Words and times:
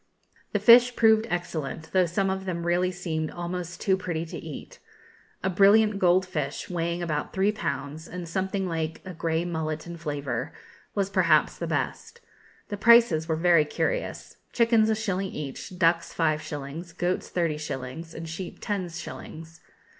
The 0.51 0.57
fish 0.57 0.95
proved 0.95 1.27
excellent, 1.29 1.91
though 1.91 2.07
some 2.07 2.31
of 2.31 2.45
them 2.45 2.65
really 2.65 2.89
seemed 2.91 3.29
almost 3.29 3.79
too 3.79 3.95
pretty 3.95 4.25
to 4.25 4.37
eat. 4.39 4.79
A 5.43 5.49
brilliant 5.51 5.99
gold 5.99 6.25
fish, 6.25 6.71
weighing 6.71 7.03
about 7.03 7.33
three 7.33 7.51
pounds, 7.51 8.07
and 8.07 8.27
something 8.27 8.67
like 8.67 9.01
a 9.05 9.13
grey 9.13 9.45
mullet 9.45 9.85
in 9.85 9.97
flavour, 9.97 10.53
was 10.95 11.11
perhaps 11.11 11.55
the 11.55 11.67
best. 11.67 12.19
The 12.69 12.77
prices 12.77 13.27
were 13.27 13.35
very 13.35 13.63
curious. 13.63 14.37
Chickens 14.53 14.89
a 14.89 14.95
shilling 14.95 15.27
each, 15.29 15.77
ducks 15.77 16.11
five 16.11 16.41
shillings, 16.41 16.93
goats 16.93 17.29
thirty 17.29 17.57
shillings, 17.57 18.15
and 18.15 18.27
sheep 18.27 18.57
ten 18.59 18.89
shillings. 18.89 19.61